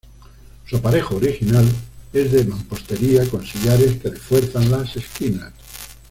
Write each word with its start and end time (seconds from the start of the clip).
Su 0.65 0.77
aparejo 0.77 1.17
original 1.17 1.63
es 2.11 2.31
de 2.31 2.43
mampostería 2.45 3.23
con 3.29 3.45
sillares 3.45 3.99
que 4.01 4.09
refuerzan 4.09 4.71
las 4.71 4.95
esquinas. 4.95 5.53